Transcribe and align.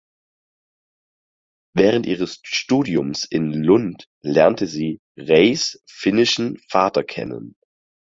Während 1.75 2.07
ihres 2.07 2.39
Studiums 2.41 3.23
in 3.23 3.53
Lund 3.63 4.07
lernte 4.23 4.65
sie 4.65 4.99
Reys 5.15 5.79
finnischen 5.87 6.57
Vater 6.69 7.03
kennen. 7.03 7.53